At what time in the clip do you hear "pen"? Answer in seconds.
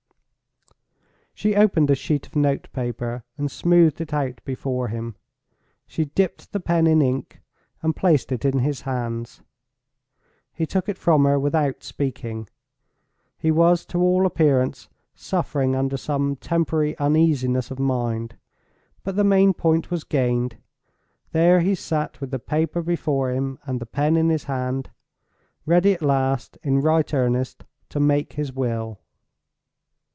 6.59-6.85, 23.87-24.15